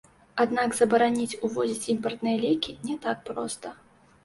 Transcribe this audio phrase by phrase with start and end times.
[0.45, 3.77] Аднак забараніць увозіць імпартныя лекі не так проста.